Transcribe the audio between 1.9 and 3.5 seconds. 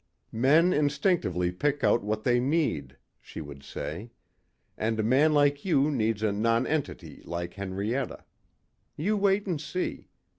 what they need," she